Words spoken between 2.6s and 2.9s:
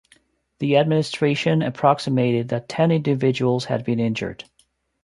ten